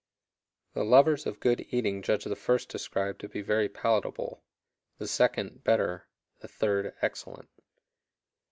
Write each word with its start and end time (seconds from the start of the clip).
Tho 0.73 0.83
lovers 0.83 1.27
of 1.27 1.39
good 1.39 1.67
eating 1.69 2.01
judge 2.01 2.23
the 2.23 2.35
first 2.35 2.69
described 2.69 3.21
to 3.21 3.29
be 3.29 3.43
very 3.43 3.69
palatable; 3.69 4.41
the 4.97 5.07
second, 5.07 5.63
better; 5.63 6.07
the 6.39 6.47
third, 6.47 6.95
excellent. 7.03 7.49